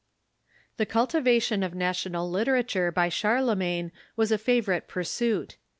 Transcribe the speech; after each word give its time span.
Tlie 0.79 0.89
cultivation 0.89 1.61
of 1.61 1.75
national 1.75 2.27
literature 2.27 2.91
by 2.91 3.07
Charlemagne 3.07 3.91
was 4.15 4.31
a 4.31 4.39
favorite 4.39 4.87
pursuit. 4.87 5.57